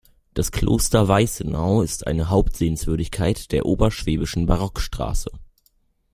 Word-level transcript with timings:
Das 0.33 0.51
Kloster 0.51 1.07
Weißenau 1.07 1.83
ist 1.83 2.07
eine 2.07 2.29
Hauptsehenswürdigkeit 2.31 3.51
der 3.51 3.67
Oberschwäbischen 3.67 4.47
Barockstraße. 4.47 5.29